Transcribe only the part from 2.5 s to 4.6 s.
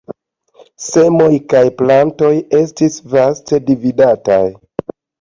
estis vaste dividataj.